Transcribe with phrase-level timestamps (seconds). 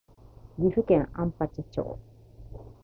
[0.57, 1.99] 岐阜県安八町